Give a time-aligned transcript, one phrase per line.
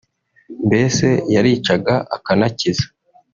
[0.67, 2.85] mbese yaricaga akanacyiza